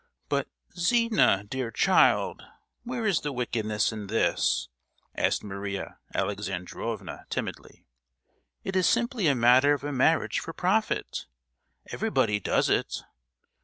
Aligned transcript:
"But 0.29 0.47
Zina, 0.75 1.43
dear 1.43 1.69
child, 1.69 2.43
where 2.83 3.05
is 3.05 3.19
the 3.21 3.31
wickedness 3.31 3.91
in 3.91 4.07
this?" 4.07 4.67
asked 5.13 5.43
Maria 5.43 5.99
Alexandrovna 6.15 7.27
timidly. 7.29 7.85
"It 8.63 8.75
is 8.75 8.89
simply 8.89 9.27
a 9.27 9.35
matter 9.35 9.73
of 9.75 9.83
a 9.83 9.91
marriage 9.91 10.39
for 10.39 10.53
profit; 10.53 11.27
everybody 11.91 12.39
does 12.39 12.67
it! 12.67 13.03